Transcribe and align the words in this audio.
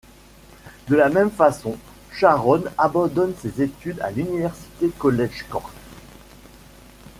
De 0.87 0.95
la 0.95 1.09
même 1.09 1.29
façon, 1.29 1.77
Sharon 2.13 2.63
abandonne 2.75 3.35
ses 3.39 3.61
études 3.61 3.99
à 3.99 4.09
l'University 4.09 4.89
College 4.97 5.45
Cork. 5.47 5.71